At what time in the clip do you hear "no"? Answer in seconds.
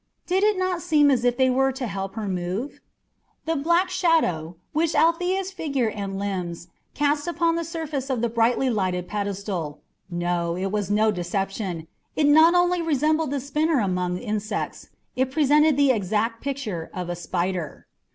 10.09-10.55, 10.89-11.11